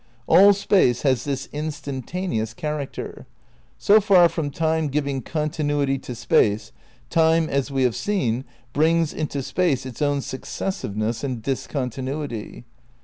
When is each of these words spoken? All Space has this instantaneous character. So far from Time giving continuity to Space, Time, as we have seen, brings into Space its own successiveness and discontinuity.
All 0.25 0.53
Space 0.53 1.03
has 1.03 1.25
this 1.25 1.47
instantaneous 1.53 2.55
character. 2.55 3.27
So 3.77 4.01
far 4.01 4.29
from 4.29 4.49
Time 4.49 4.87
giving 4.87 5.21
continuity 5.21 5.99
to 5.99 6.15
Space, 6.15 6.71
Time, 7.11 7.47
as 7.47 7.69
we 7.69 7.83
have 7.83 7.95
seen, 7.95 8.43
brings 8.73 9.13
into 9.13 9.43
Space 9.43 9.85
its 9.85 10.01
own 10.01 10.21
successiveness 10.21 11.23
and 11.23 11.43
discontinuity. 11.43 12.65